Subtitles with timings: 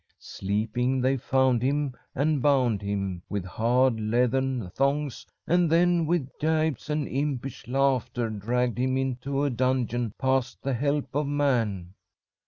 [0.17, 6.89] Sleeping they found him, and bound him with hard leathern thongs, and then with gibes
[6.89, 11.93] and impish laughter dragged him into a dungeon past the help of man.